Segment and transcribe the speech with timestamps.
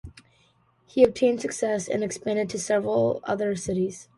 [0.87, 4.07] He obtained success and expanded to several other cities.